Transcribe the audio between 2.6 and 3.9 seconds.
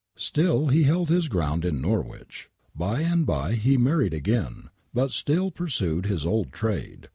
By and bye be